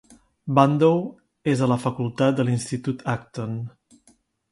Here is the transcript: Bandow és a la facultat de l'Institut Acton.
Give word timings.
Bandow 0.59 0.95
és 1.53 1.61
a 1.61 1.67
la 1.71 1.77
facultat 1.83 2.39
de 2.39 2.45
l'Institut 2.47 3.05
Acton. 3.15 3.55